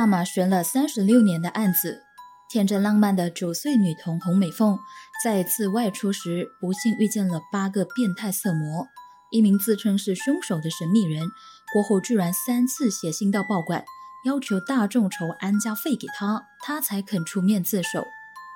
[0.00, 2.00] 大马悬了三十六年的案子，
[2.48, 4.78] 天真浪漫的九岁女童洪美凤，
[5.22, 8.88] 在一次外出时不幸遇见了八个变态色魔，
[9.30, 11.28] 一名自称是凶手的神秘人，
[11.74, 13.84] 过后居然三次写信到报馆，
[14.24, 18.06] 要求大众筹安家费给他，他才肯出面自首，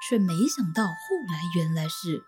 [0.08, 0.94] 却没想到后
[1.28, 2.22] 来原来是。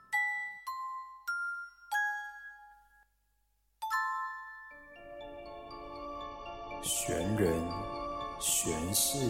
[9.16, 9.22] 是、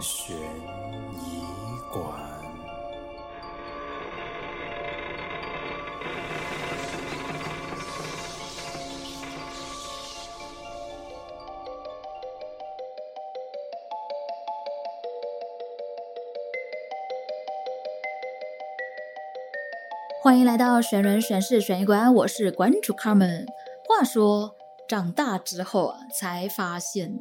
[0.00, 1.42] 悬疑
[1.92, 2.02] 馆。
[20.22, 23.44] 欢迎来到悬人悬事悬疑馆，我是馆主 Carmen。
[23.86, 24.54] 话说。
[24.88, 27.20] 长大之后，才发现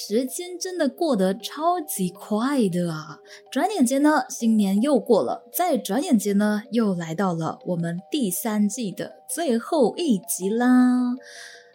[0.00, 3.18] 时间真的过得超级快的啊！
[3.50, 11.16] 转眼间呢，新年又过了，再转眼间呢，又来到了我们第三季的最后一集啦。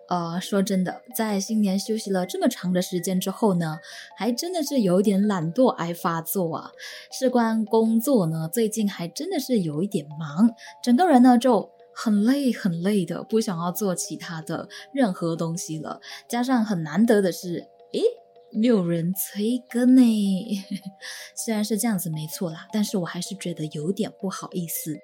[0.08, 3.80] 呃，说真的，在新年休息了这么长的时间之后呢，
[4.16, 6.72] 还真的是有点懒惰癌发作啊。
[7.12, 10.50] 事关工作呢，最近还真的是有一点忙，
[10.82, 11.70] 整个人呢就。
[11.96, 16.02] 很累很累的，不想要做其他的任何东西了。
[16.28, 18.02] 加上很难得的是，诶，
[18.52, 20.02] 没有人催更呢。
[21.36, 24.96] 虽然是这样子没错啦，但是我还是觉得有点不好意思，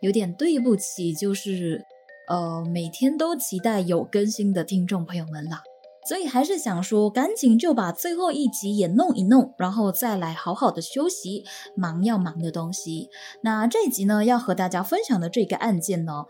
[0.00, 1.84] 有点对不起，就是
[2.28, 5.62] 呃每天都期待有更新的听众朋友们啦。
[6.08, 11.42] 所以还是想说，赶紧就把最后一集也弄一弄，然后再来好好的休息，
[11.74, 13.10] 忙要忙的东西。
[13.42, 16.26] 那这一集呢，要和大家分享的这个案件呢，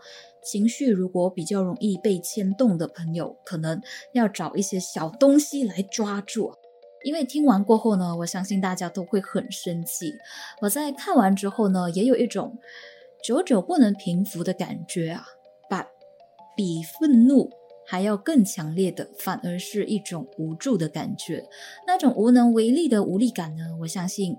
[0.49, 3.81] 情绪如果比较容易被牵动的朋友，可能
[4.13, 6.53] 要找一些小东西来抓住。
[7.03, 10.13] 因为听完过后呢，我相信大家都会很生气。
[10.61, 12.57] 我在看完之后呢，也有一种
[13.23, 15.25] 久久不能平复的感觉啊，
[15.69, 15.87] 把
[16.55, 17.49] 比愤怒。
[17.89, 21.45] 还要更强烈的，反而是一种无助的感觉，
[21.87, 23.63] 那种无能为力的无力感呢？
[23.79, 24.35] 我相信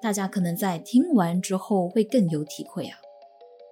[0.00, 2.96] 大家可能在听完之后会更有体会啊。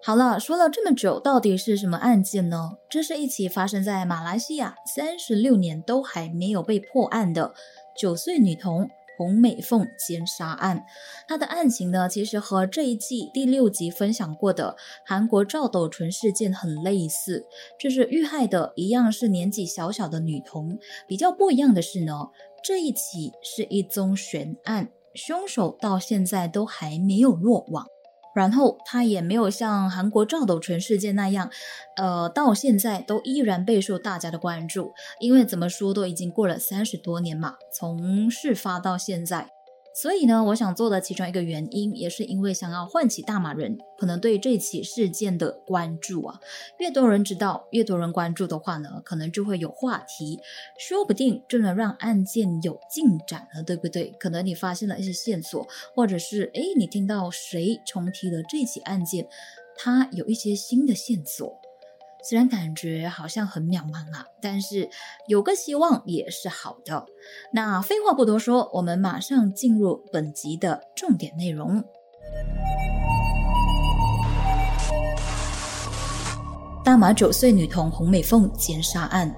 [0.04, 2.72] 好了，说了这么久，到底是什么案件呢？
[2.90, 7.54] 这是一起发生在马来西亚三十六年都还没有被破案的
[7.96, 8.90] 九岁女童。
[9.18, 10.84] 洪美凤奸杀案，
[11.28, 14.74] 它的案情呢，其实和这一季第六集分享过的
[15.06, 17.46] 韩国赵斗淳事件很类似，
[17.78, 20.76] 就是遇害的一样是年纪小小的女童。
[21.06, 22.30] 比较不一样的是呢，
[22.64, 27.86] 这一起是一宗悬案，凶手到现在都还没有落网。
[28.34, 31.50] 然后他也没有像韩国赵斗淳事件那样，
[31.96, 39.50] 呃，到现在都依然备受大家的关注，因为怎么说都已经过了三十多年嘛，从事发到现在。
[39.94, 46.40] 所以呢，我想做的其中一个原因，也是因为想要唤起大马人可能对这起事件的关注啊。
[46.78, 50.40] 越多人知道，越多人关注的话呢，可能就会有话题，
[50.78, 54.10] 说不定就能让案件有进展了，对不对？
[54.18, 59.28] 可能你发现了一些线索，或者是诶，你听到谁重提了这起案件，
[59.76, 61.61] 他有一些新的线索。
[62.24, 64.88] 虽然感觉好像很渺茫啊，但是
[65.26, 67.04] 有个希望也是好的。
[67.52, 71.82] 那废话不多说，我们马上进入本集的重点内容。
[76.84, 79.34] 大马九岁女童洪美凤奸杀案。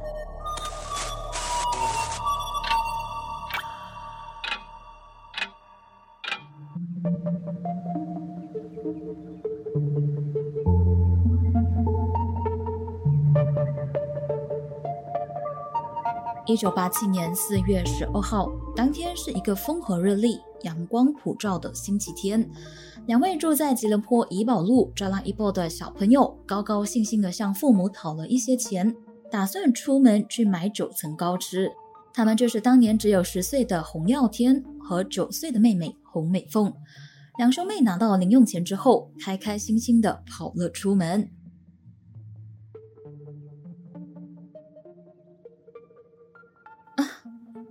[16.47, 22.47] 一九八七年四月十二号，当天是一个风和日丽、阳光普照的星期天。
[23.06, 28.94] 两位住在吉隆坡怡保路扎拉伊波的小朋友，高高兴兴地向父母讨了一些钱，
[29.31, 31.72] 打算出门去买九层糕吃。
[32.13, 36.71] 他们就是当年只有十岁的洪耀天和九岁的妹妹洪美凤。
[37.39, 41.30] 两兄妹拿到零用钱之后，开开心心地跑了出门。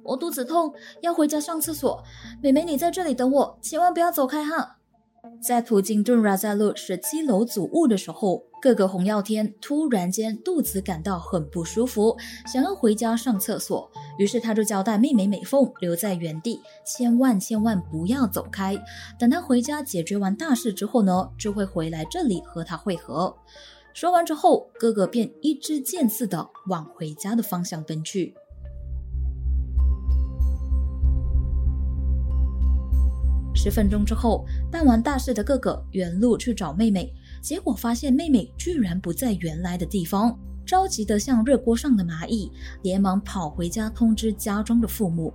[0.03, 2.03] 我肚子痛，要回家上厕所。
[2.41, 4.77] 妹妹，你在这里等我，千万不要走开哈。
[5.41, 13.89] 在途经顿拉在路十七楼祖屋的时候，哥哥洪耀天突然间肚子感到很不舒服，想要回家上厕所。
[14.17, 18.77] 于是他就交代妹妹美凤留在原地，千万千万不要走开。
[19.17, 23.33] 等他回家解决完大事之后呢，就会回来这里和他会合。
[23.94, 28.35] 说完之后，哥哥便一支箭似的往回家的方向奔去。
[33.55, 42.51] 十分钟之后，办完大事的哥哥原路去找妹妹，结果发现妹妹居然不在原来的地方，着急得像热锅上的蚂蚁，
[42.81, 45.33] 连忙跑回家通知家中的父母。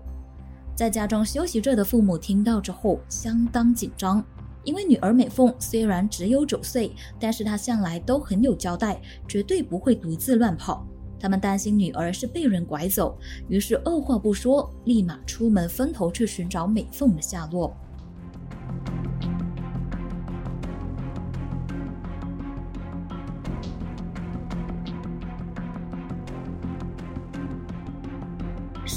[0.75, 4.25] 在家中休息着的父母听到之后相当紧张，
[4.65, 10.87] 因为女儿美凤虽然只有九岁，但是她向来都很有交代，绝对不会独自乱跑。
[11.21, 13.19] 他们担心女儿是被人拐走，
[13.49, 17.77] 于是二话不说，立马出门分头去寻找美凤的下落。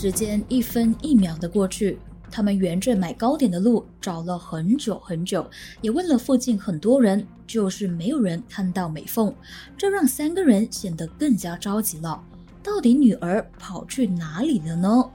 [0.01, 1.99] 时间一分一秒的过去，
[2.31, 5.47] 他们沿着买糕点的路找了很久很久，
[5.79, 9.31] 也问了附近很多人，就是没有人看到美凤，
[9.77, 12.19] 这让三个人显得更加着急了。
[12.63, 15.07] 到底女儿跑去哪里了呢？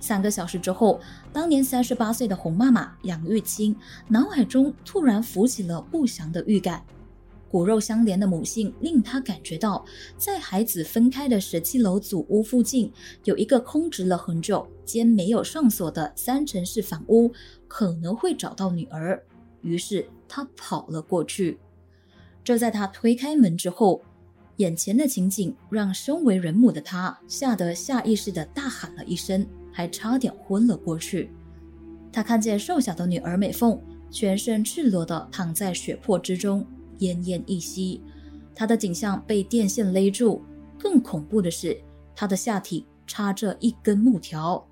[0.00, 1.00] 三个小时之后，
[1.32, 3.76] 当年三十八岁的洪妈妈杨玉清
[4.08, 6.82] 脑海中突然浮起了不祥的预感。
[7.50, 9.84] 骨肉相连的母性令他感觉到，
[10.16, 12.92] 在孩子分开的十七楼祖屋附近
[13.24, 17.32] 有一个空置了很久、兼没有上锁的三层式房屋，
[17.66, 19.22] 可能会找到女儿。
[19.62, 21.58] 于是他跑了过去。
[22.44, 24.02] 就在他推开门之后，
[24.56, 31.30] 眼前的情景让身为人母的他吓得下意识地大喊了一声，还差点昏了过去。
[32.12, 33.80] 他看见瘦小的女儿美凤
[34.10, 36.66] 全身赤裸地躺在血泊之中。
[36.98, 38.00] 奄奄一息，
[38.54, 40.42] 他的颈项被电线勒住。
[40.80, 41.76] 更恐怖的是，
[42.14, 44.64] 他的下体插着一根木条。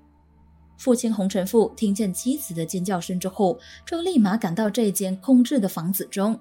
[0.77, 6.39] 父亲洪成富听见妻子的尖叫声之后，就立马赶到这间空置的房子中。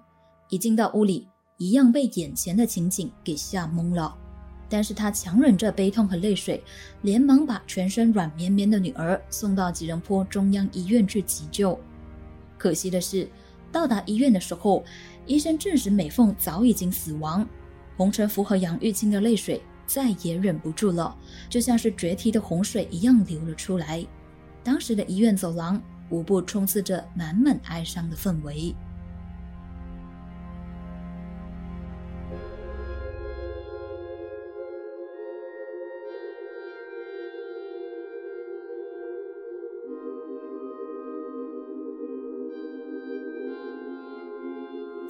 [0.50, 4.16] 一进到屋里，一样被眼前的情景给吓懵了。
[4.68, 6.62] 但是他强忍着悲痛和泪水，
[7.02, 11.76] 连忙把全身软绵绵的女儿送到吉隆坡中央医院去急救。
[12.56, 13.28] 可惜的是，
[13.72, 14.84] 到达医院的时候。
[15.26, 17.46] 医生证实美凤早已经死亡，
[17.96, 21.16] 洪承福和杨玉清的泪水再也忍不住了，
[21.48, 24.06] 就像是决堤的洪水一样流了出来。
[24.62, 25.80] 当时的医院走廊
[26.10, 28.74] 无不充斥着满满哀伤的氛围。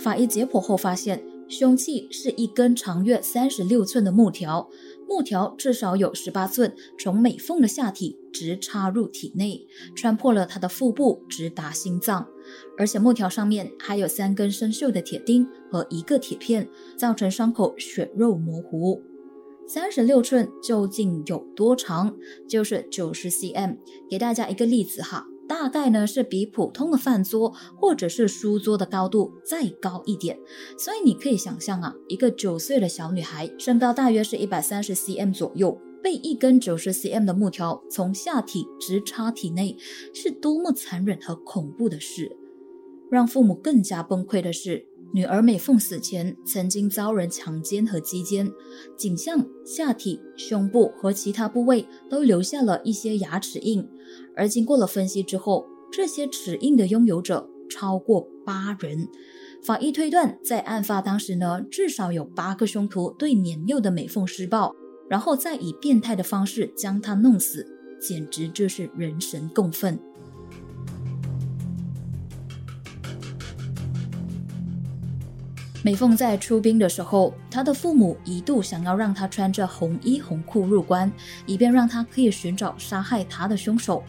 [0.07, 4.71] 法医解剖后发现，凶器是一根长约三十六寸的木条，
[5.09, 9.67] 木条至少有十八寸，从美凤的下体直插入体内，
[9.97, 12.29] 穿破了她的腹部，直达心脏。
[12.79, 19.03] 而且木条上面还有三根生锈的铁钉和一个铁片，造成伤口血肉模糊。
[19.67, 22.17] 三十六寸究竟有多长？
[22.49, 23.79] 就是九十 cm。
[24.09, 25.27] 给大家一个例子哈。
[25.49, 30.39] 大概呢是比普通的饭桌或者是书桌的高度再高一点，
[30.79, 39.77] 所以你可以想象啊，一个九岁的小女孩，身高大约是一百三十 cm 左右，被一根九十 cm 的木条从下体直插体内，
[40.13, 42.37] 是多么残忍和恐怖的事。
[43.09, 44.87] 让父母更加崩溃的是。
[45.13, 48.53] 女儿美凤死前曾经遭人强奸和击奸，
[48.97, 53.89] 颈项、下体、胸部和其他部位都留下了一些牙齿印，
[54.35, 59.09] 而经过了分析之后，这些齿印的拥有者超过八人。
[59.63, 64.75] 法医推断，在案发当时呢，至少有八个凶徒对年幼的美凤施暴，
[65.09, 67.67] 然后再以变态的方式将她弄死，
[67.99, 69.99] 简直就是人神共愤。
[75.87, 81.09] 美凤在出兵的时候，她的父母一度想要让她穿着红衣红裤入关，
[81.47, 84.03] 以便让她可以寻找杀害她的凶手。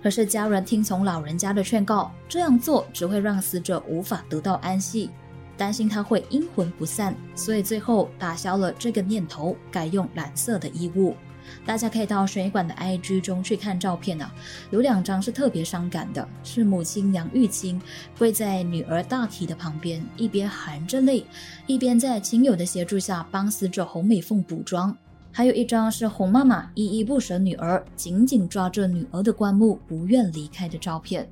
[0.00, 5.10] 可是家人听从老人家的劝告，这样做只会让死者无法得到安息，
[5.56, 11.16] 担心他会阴魂不散，所以最后打消了这个念头，改用蓝色的衣物。
[11.64, 14.32] 大家可以到悬疑馆的 IG 中去看照片啊，
[14.70, 17.80] 有两张是特别伤感的，是母亲杨玉清
[18.18, 21.24] 跪在女儿大体的旁边，一边含着泪，
[21.66, 24.92] 一边在亲友的协助下帮死者洪美凤补妆；
[25.32, 31.28] 还有一张是洪妈妈依依不舍女儿，紧紧抓着女儿的棺木不愿离开的照片。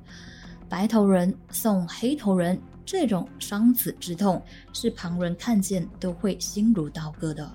[0.69, 4.41] 白头人送黑头人，这种伤子之痛
[4.73, 7.49] 是旁人看见都会心如刀割的。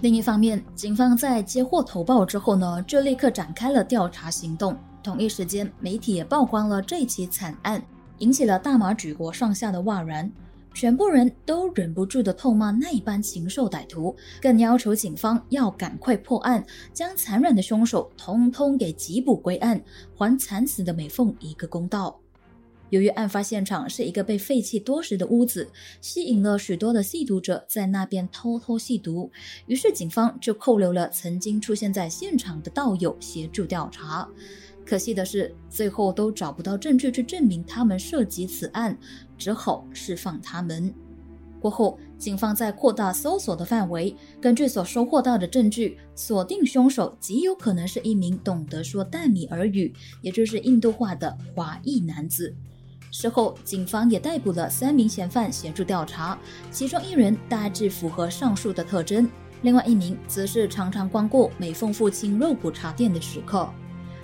[0.00, 4.76] 另一方面，警方在接获投报之后呢，就立刻展开了调查行动。
[5.02, 7.82] 同一时间，媒体也曝光了这起惨案，
[8.18, 10.30] 引起了大马举国上下的哗然。
[10.72, 19.82] 全部人都忍不住的痛骂那一班禽兽歹徒，更要求警方要赶快破案，将残忍的凶手通通给缉捕归案，
[20.14, 22.16] 还惨死的美凤一个公道。
[22.90, 25.68] 由于案发现场是一个被废弃多时的屋子，
[26.00, 29.30] 吸引了许多的吸毒者在那边偷偷吸毒，
[29.66, 34.28] 于是警方就扣留了曾经出现在现场的道友协助调查。
[34.86, 38.98] 可惜的是，最后都找不到证据去证明他们涉及此案，
[39.36, 40.94] 只好释放他们。
[41.60, 49.92] 过后，警方在扩大搜索的范围，根据所收获到的证据，锁定凶手极有可能是一名懂得说淡米尔语，
[50.22, 52.54] 也就是印度话的华裔男子。
[53.10, 56.38] 事后，警方也逮捕了三名嫌犯协助调查，
[56.70, 59.28] 其中一人大致符合上述的特征，
[59.62, 63.68] 另外一名则是常常光顾美凤父亲肉骨茶店的食客。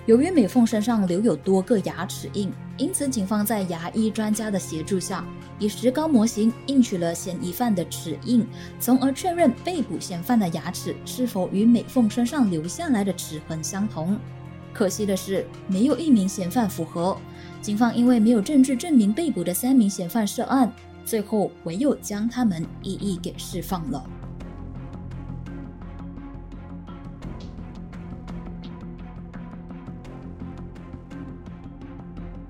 [0.05, 5.25] 由于美凤身上留有多个牙齿印，因此警方在牙医专家的协助下，
[5.57, 8.45] 以石膏模型印取了嫌疑犯的齿印，
[8.79, 14.15] 从而确认被捕嫌犯的牙齿是否与美凤身上留下来的齿痕相同。
[14.75, 17.17] 可惜的是，没有一名嫌犯符合。
[17.61, 20.69] 警方因为没有证据证明被捕的三名嫌犯涉案，
[21.05, 24.05] 最后唯有将他们一一给释放了。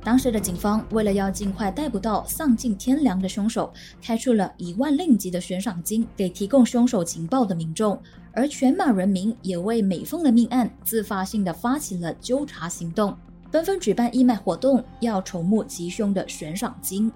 [0.06, 8.00] 当时的警方为了要尽快逮捕到丧尽天良的凶手，开出了一万令吉的悬赏金给提供凶手情报的民众，
[8.32, 13.18] 而全马人民也为美凤的命案自发性的发起了纠察行动。
[13.52, 17.12] 纷纷举办义卖活动，要筹募吉凶的悬赏金。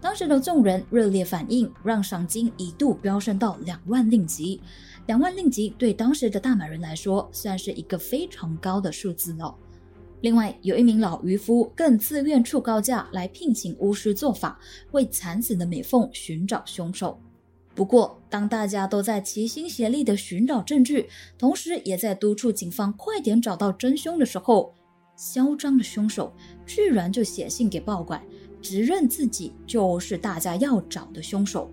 [0.00, 4.60] 当时的众人热烈反应，让赏金一度飙升到两万令吉。
[5.06, 9.52] 两万令吉对当时的大马人来说，算是一个非常高的数字了。
[10.20, 14.58] 另外，有一名老渔夫更自愿出高价来聘请巫师做法，
[14.90, 17.20] 为惨死的美凤寻找凶手。
[17.74, 21.08] 不过，当大家都在齐心协力的寻找证据，
[21.38, 24.74] 同时也在督促警方快点找到真凶的时候，
[25.16, 26.34] 嚣张的凶手
[26.66, 28.20] 居然就写信给报馆，
[28.60, 31.72] 指认自己就是大家要找的凶手。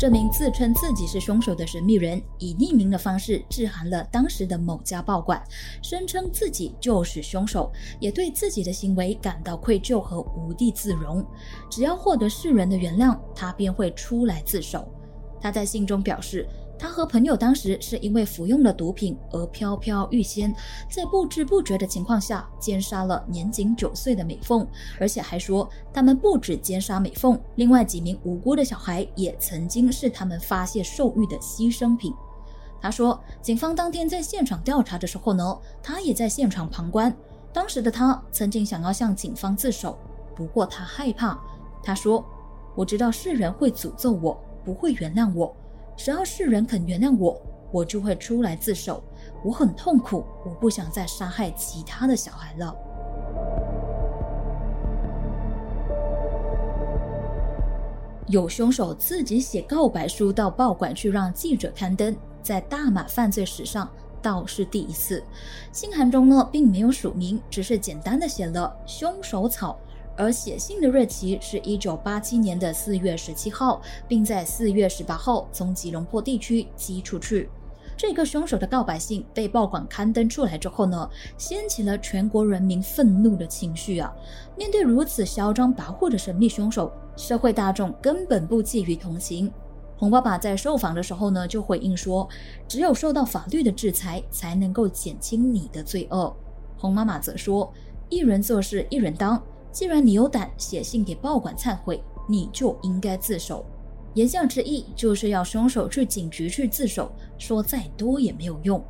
[0.00, 5.44] 这名自称自己是凶手的神秘人，以匿名的方式致函了当时的某家报馆，
[5.82, 11.22] 声称自己就是凶手，也对自己的行为感到愧疚和无地自容。
[11.68, 14.90] 只要获得世人的原谅，他便会出来自首。
[15.38, 16.48] 他在信中表示。
[16.80, 20.50] 他和朋友当时是因为服用了毒品而飘飘欲仙，
[20.90, 24.66] 在不知不觉的情况下奸杀了年仅九岁的美凤，
[24.98, 32.14] 而且还说他们不止奸杀美凤，另外几名无辜的小孩也曾经是他们发泄兽欲的牺牲品。
[32.80, 37.14] 他说，警方当天在现场调查的时候呢，他也在现场旁观。
[37.52, 39.98] 当时的他曾经想要向警方自首，
[40.34, 41.38] 不过他害怕。
[41.82, 42.24] 他说
[42.74, 45.54] ：“我知道世人会诅咒我，不会原谅我。”
[46.02, 47.38] 只要是人肯原谅我，
[47.70, 49.04] 我就会出来自首。
[49.44, 52.74] 我很痛苦，我不想再杀害其他的小孩了。
[58.28, 63.86] 有凶手自己写告白书到报馆去让记者刊登，在大马犯罪史上
[64.22, 65.22] 倒是第一次。
[65.70, 69.78] 信函中呢，并没有署名，只是简单的写了凶手草。
[70.20, 77.48] 而写信的日期是一九八七年的四月十七号，并在四月十八号从吉隆坡地区寄出去。
[77.96, 81.08] 这个凶手的告白信被报馆刊登出来之后呢，
[81.38, 84.12] 掀起了全国人民愤怒的情绪啊！
[84.58, 89.50] 面对如此嚣张跋扈的神秘凶手，社会大众根本不寄予同情。
[89.96, 92.28] 洪爸爸在受访的时候呢，就回应说
[92.68, 96.34] ：“只有受到法律的制裁，才能够减轻你的罪恶。”
[96.76, 97.72] 洪妈妈则说
[98.10, 103.64] ：“一人做事一人当。”既然你有胆写信给报馆忏悔，你就应该自首。
[104.14, 108.82] 言下之意就是要凶手去警局去自首，说再多也没有用。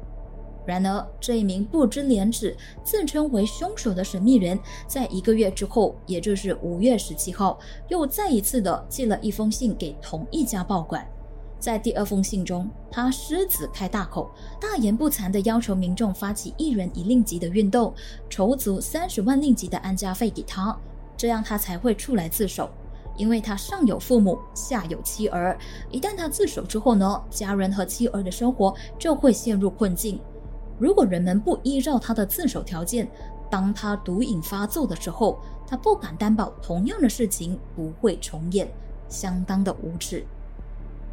[0.67, 7.59] 然而，这一名不知廉耻、自称为凶手的神秘人，在一个月之后，也就是五月十七号，
[7.89, 11.07] 又再一次的寄了一封信给同一家报馆。
[11.61, 17.95] 在第二封信中，他狮子开大口，大言不惭地要求民众发起一人一令吉的运动，
[18.31, 20.75] 筹足三十万令吉的安家费给他，
[21.19, 22.71] 这样他才会出来自首。
[23.17, 25.59] 因为他上有父母，下有妻儿，
[25.91, 30.19] 一旦他自首之后呢，家人和妻儿的生活就会陷入困境。
[30.79, 33.07] 如果人们不依照他的自首条件，
[33.51, 38.67] 当他毒瘾发作的时候，他不敢担保同样的事情不会重演，
[39.11, 40.25] 相当的无耻。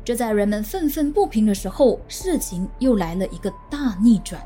[0.08, 4.42] 就在人们愤愤不平的时候，事情又来了一个大逆转。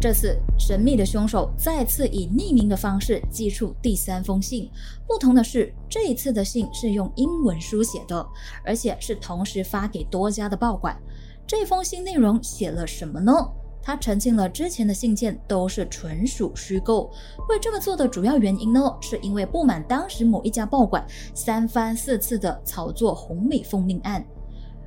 [0.00, 4.68] 这次，神秘的凶手再次以匿名的方式寄出第三封信。
[5.06, 8.26] 不同的是，这一次的信是用英文书写的，
[8.64, 11.00] 而且是同时发给多家的报馆。
[11.46, 13.32] 这封信内容写了什么呢？
[13.88, 17.10] 他澄清了之前的信件都是纯属虚构。
[17.48, 21.02] 会这么做的主要原因呢，是因为不满当时某一家报馆
[21.34, 24.22] 三番四次的炒作红美凤命案。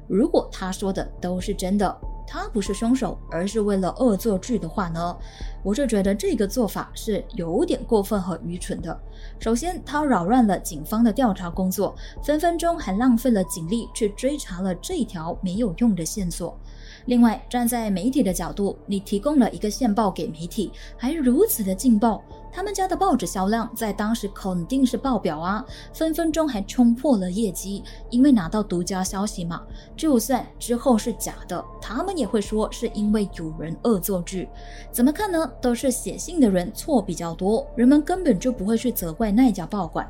[0.08, 2.00] 如果他说的都是真的。
[2.27, 5.17] 他不是凶手，而是为了恶作剧的话呢？
[5.63, 8.98] 我就觉得这个做法是有点过分和愚蠢的。
[9.38, 11.93] 首先，他扰乱了警方的调查工作，
[12.24, 16.58] 分分钟还浪费了警力去追查了这条没有用的线索。
[17.05, 29.63] 另外，站在媒体的角度，你提供了一个线报给媒体，还如此的劲爆，他们家的报纸销量在当时肯定是爆表啊，分分钟还冲破了业绩，因为拿到独家消息嘛。
[29.96, 34.48] 就算之后是假的，他们也会说是因为有人恶作剧。
[34.91, 35.51] 怎么看呢？
[35.60, 40.08] 都是写信的人错比较多，人们根本就不会去责怪那家报馆。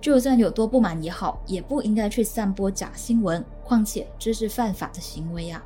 [0.00, 5.62] 就算有多不满也好，也不应该去散播假新闻，况且这是犯法的行为啊。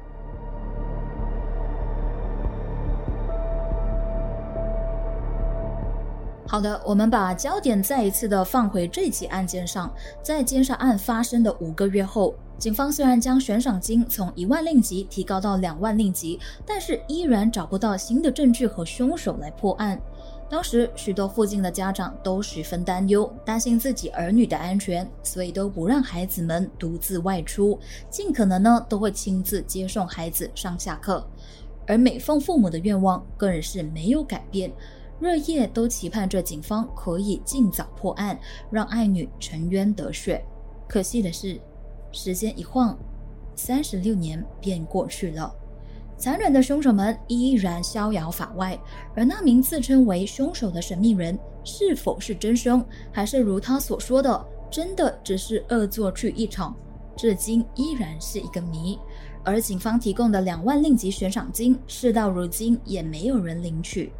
[6.54, 9.92] 好的，我们把焦点再一次的放回这起案件上。
[10.22, 20.00] 在奸杀案发生的五个月后，警方虽然将悬赏金从一万令吉提高到两万令吉，但是依然找不到新的证据和凶手来破案。
[20.48, 27.76] 当时许多附近的家长都十分担忧，担心自己儿女的安全，所以都不让孩子们独自外出，
[28.08, 31.26] 尽可能呢都会亲自接送孩子上下课。
[31.84, 34.72] 而美凤父母的愿望更是没有改变。
[35.20, 38.38] 日夜都期盼着警方可以尽早破案，
[38.70, 40.44] 让爱女沉冤得雪。
[40.88, 41.60] 可惜的是，
[42.12, 42.98] 时间一晃，
[43.54, 45.54] 三十六年便过去了。
[46.16, 48.78] 残忍的凶手们依然逍遥法外，
[49.16, 56.76] 而那名自称为凶手的神秘人，是否是真凶，还是如他所说的，真的只是恶作剧一场，
[57.16, 58.98] 至今依然是一个谜。
[59.42, 64.12] 而警方提供的两万令吉悬赏金，事到如今也没有人领取。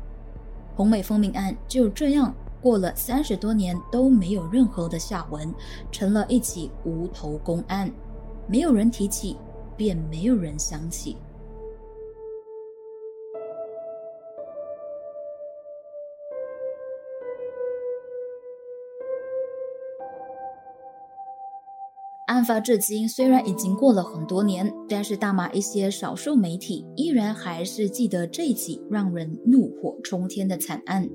[0.76, 5.54] 红美蜂命案就这样过了三十多年都没有任何的下文，
[5.92, 7.90] 成了一起无头公案，
[8.46, 9.36] 没有人提起，
[9.76, 11.16] 便没有人想起。
[22.44, 31.08] 案发至今虽然已经过了很多年，但是大马一些少数媒体依然还是记得这起让人怒火冲天的惨案。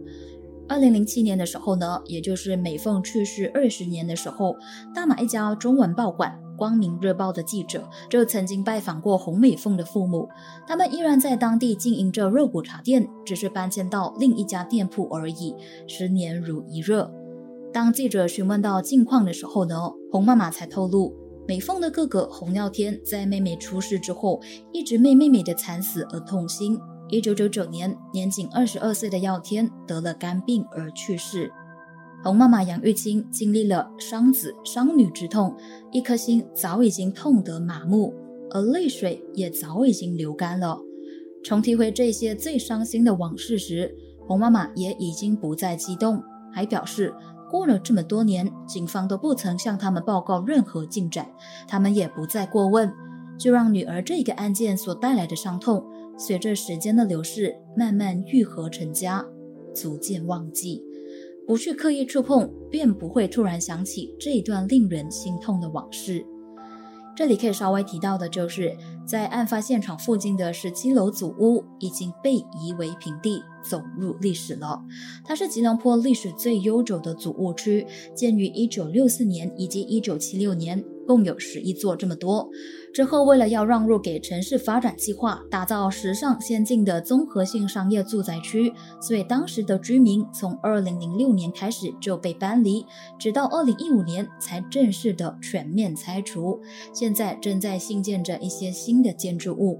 [0.67, 4.55] 二零零七年的时候呢，也就是美凤去世二十年的时候，
[4.95, 10.27] 大马一家中文报馆《光明日报》的记者就曾经拜访过洪美凤的父母，
[10.67, 15.53] 他们依然在当地经营着肉骨茶店，只是搬迁到另一家店铺而已，
[15.85, 17.07] 十年如一日。
[17.71, 19.75] 当记者询问到近况的时候呢，
[20.11, 21.15] 洪妈妈才透露，
[21.47, 26.79] 美凤的哥哥洪耀天在妹妹出事之后，一直为妹妹的惨死而痛心。
[27.09, 31.51] 一九九九年，年仅二十二岁的耀天得了肝病而去世。
[32.23, 35.55] 洪妈妈杨玉清经历了伤子伤女之痛，
[35.91, 38.13] 一颗心早已经痛得麻木，
[38.49, 40.79] 而泪水也早已经流干了。
[41.43, 43.95] 重提回这些最伤心的往事时，
[44.27, 47.13] 洪妈妈也已经不再激动，还表示。
[47.49, 51.27] 过了这么多年，警方都不曾向他们报告任何进展，
[51.67, 52.91] 他们也不再过问，
[53.37, 55.83] 就让女儿这个案件所带来的伤痛，
[56.17, 59.25] 随着时间的流逝慢慢愈合成痂，
[59.73, 60.83] 逐渐忘记，
[61.47, 66.25] 不去刻意触碰，便不会突然想起这一段令人心痛的往事。
[67.15, 68.77] 这里可以稍微提到的就是，
[69.09, 74.79] 在案发现场附近的十七楼祖屋已经被夷为平地，走入历史了。
[75.25, 80.85] 它是吉隆坡历史最悠久的祖屋区，建于一九六四年以及一九七六年。
[81.07, 82.47] 共有十一座这么多。
[82.93, 92.85] 之后，为了要让路给城市发展计划，打造时尚先进的综合性商业住宅区，所以当时的居民从二零零六年开始就被搬离，
[93.17, 96.61] 直到二零一五年才正式的全面拆除。
[96.93, 99.79] 现在正在兴建着一些新的建筑物。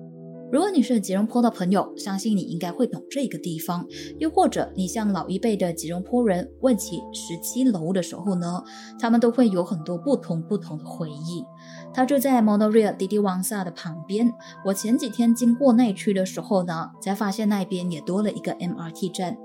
[0.52, 3.86] 如果你是吉隆坡的朋友，相信你应该会懂这个地方。
[4.18, 8.64] 又或者你向老一辈的吉隆坡人问起十七楼的时候呢，
[9.00, 11.46] 他们都会有很多不同不同的回忆。
[11.94, 14.34] 它就在 Monorail 滴滴王萨的旁边。
[14.66, 19.38] 我前几天经过那区的时候呢，才发现那边也多了一个 MRT 站。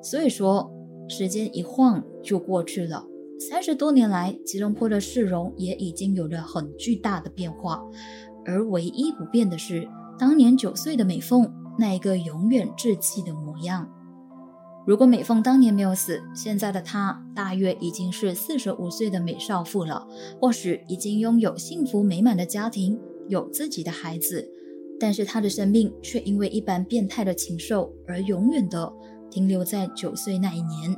[0.00, 0.70] 所以说，
[1.08, 3.04] 时间一晃就过去了。
[3.50, 7.82] 三十多年来，吉隆坡的市容也已经有了很巨大的变化，
[8.46, 13.86] 而唯一不变的是，当年九岁的美凤那一个永远稚气的模样。
[14.86, 20.06] 如果美凤当年没有死，现在的她大约已经是四十五岁的美少妇了，
[20.40, 22.96] 或许已经拥有幸福美满的家庭，
[23.28, 24.48] 有自己的孩子，
[25.00, 28.92] 但是她的生命却因为一般变态的禽兽而永远的
[29.28, 30.96] 停留在九岁那一年。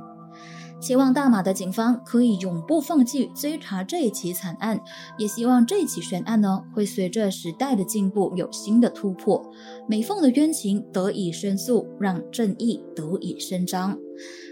[0.80, 4.80] 希望大马的警方可以永不放弃追查这一起惨案，
[5.18, 9.42] 也希望这起悬案呢会随着时代的进步有新的突破，
[9.88, 13.98] 美凤的冤情得以申诉，让正义得以伸张。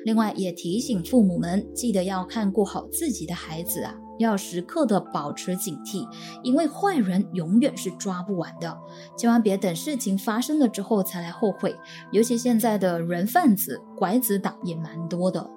[0.04, 6.06] 另外，也提醒父母们记得要看顾好自己的孩子啊，要时刻的保持警惕，
[6.42, 8.76] 因为坏人永远是抓不完的，
[9.16, 11.76] 千万别等事情发生了之后才来后悔。
[12.12, 15.55] 尤其现在的人贩子、拐子党也蛮多的。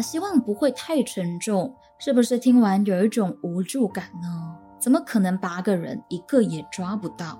[0.00, 1.74] 希望不会太沉重。
[1.98, 4.56] 是不是听完有一种无助感呢？
[4.78, 7.38] 怎么可能八个人一个也抓不到？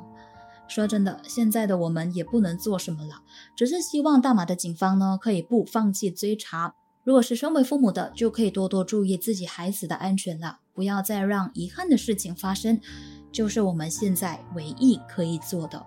[0.69, 3.23] 说真的，现在的我们也不能做什么了，
[3.57, 6.75] 只是希望大马的警方呢可以不放弃追查。
[7.05, 12.79] 如果是身为父母的，就可以多多注意自己孩子的安全了，不要再让遗憾的事情发生，
[13.33, 15.83] 就是我们现在唯一可以做的。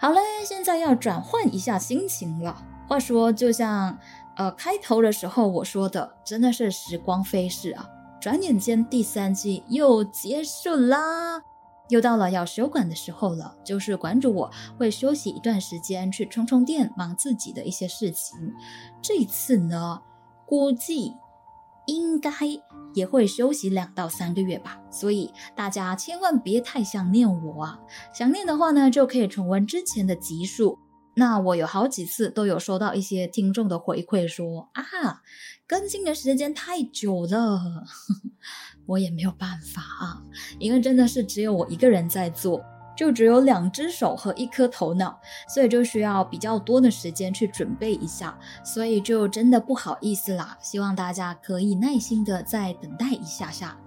[0.00, 2.60] 好嘞，现在要转换一下心情了。
[2.88, 3.96] 话说，就像。
[4.36, 7.88] 呃，开头的时候我说的真的是时光飞逝啊，
[8.20, 11.40] 转眼间第三季又结束啦，
[11.88, 13.54] 又到了要休馆的时候了。
[13.62, 18.36] 就是馆主我会休息一段时间去充充电，忙自己的一些事情。
[19.00, 20.00] 这一次呢，
[20.46, 21.14] 估计
[21.86, 22.30] 应该
[22.94, 27.78] 也会休息两到三个月吧，所以大家千万别太想念我啊！
[28.12, 30.78] 想念的话呢，就可以重温之前的集数。
[31.14, 35.22] 那我有好几次都有收到一些听众的回馈，说啊，
[35.66, 37.84] 更新的时间太久了，
[38.86, 40.22] 我也没有办法啊，
[40.58, 42.60] 因为真的是只有我一个人在做，
[42.96, 53.78] 就只有两只手和一颗头脑，所以就需要比较多的时间去准备一下，所以就真的不好意思啦，希望大家可以耐心的再等待一下下。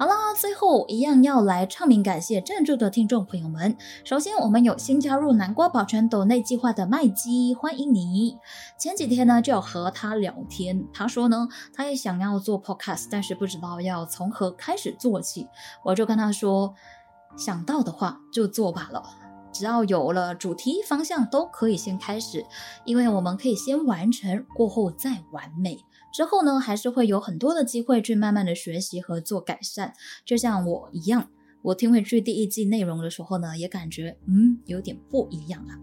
[0.00, 3.76] 好啦，最后一样要来唱名感谢赞助的听众朋友们。
[4.02, 8.38] 首先，我们有新加入南瓜保全斗内计划的麦基，欢迎你。
[8.78, 15.46] 前几天呢，就有和他聊天，他说呢，他也想要做 podcast，但是不知道要从何开始做起。
[15.84, 16.74] 我就跟他说，
[17.36, 19.02] 想到的话就做罢了，
[19.52, 22.46] 只要有了主题方向，都可以先开始，
[22.86, 25.84] 因为我们可以先完成，过后再完美。
[26.12, 29.94] 之后呢，还是会有很多的机会去慢慢的学习和做改善，
[30.24, 31.28] 就像我一样，
[31.62, 35.74] 我听回去第一季内容的时候呢，也感觉嗯有点不一样了，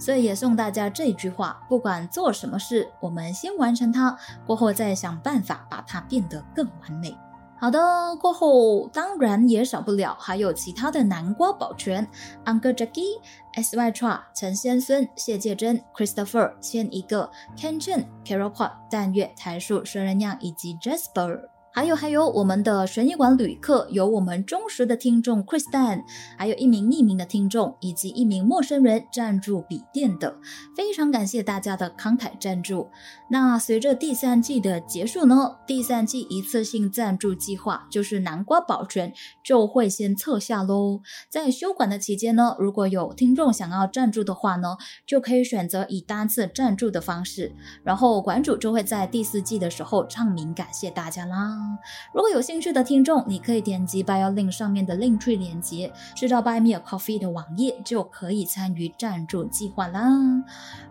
[0.00, 4.16] 所以也送大家这句话：不管做什么事，我们先完成它，
[4.46, 7.16] 过后再想办法把它变得更完美。
[7.64, 12.06] 好的，过后当然也少不了还有其他的南瓜保全
[12.44, 13.18] ，Uncle Jackie、
[13.54, 21.40] S Y Tra、陈先孙、谢介珍、Christopher、千一个、Ken Chen、Carol Pot、淡月、台树、孙仁亮以及 Jasper。
[21.72, 26.04] 还有还有，我们的悬疑馆旅客有我们忠实的听众 christan
[26.38, 30.36] 还有一名匿名的听众以及一名陌生人赞助笔电的，
[30.76, 32.88] 非常感谢大家的慷慨赞助。
[33.34, 41.00] 那随着第三季的结束呢，第三季一次性赞助计划就是南瓜保全就会先撤下喽。
[41.28, 51.58] 在休馆的期间呢，如果有听众想要赞助的话呢，就可以选择以单次赞助的方式，然后馆主就会在第四季的时候唱名感谢大家啦。
[52.12, 60.08] 如果有兴趣的听众，你可以点击 Bio Link 上面的 Link Tree 连接，去到 Buy Me a Coffee 的网页，就可以参与赞助计划啦。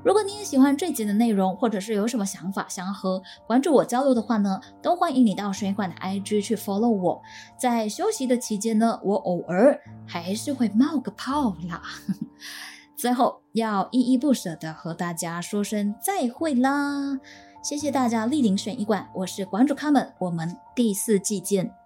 [0.03, 7.21] 如果你也喜欢这集的内容，或者是有什么想法相合关注我交流的话呢，都欢迎你到水管的 IG 去 follow 我。
[7.59, 11.79] 在休息的期间呢，我偶尔还是会冒个泡啦。
[12.97, 17.19] 最后要依依不舍的和大家说声再会啦。
[17.61, 21.82] 谢谢大家莅临选一馆，我是馆主卡门，我们第四季见。